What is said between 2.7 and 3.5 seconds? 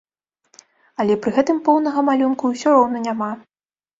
роўна няма.